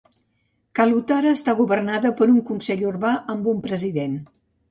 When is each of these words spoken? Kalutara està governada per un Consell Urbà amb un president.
Kalutara 0.79 1.33
està 1.39 1.53
governada 1.59 2.11
per 2.21 2.29
un 2.35 2.41
Consell 2.49 2.81
Urbà 2.95 3.13
amb 3.35 3.53
un 3.55 3.63
president. 3.69 4.19